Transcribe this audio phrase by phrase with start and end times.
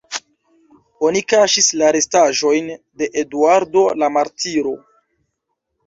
[1.09, 4.79] Oni kaŝis la restaĵojn de Eduardo la martiro.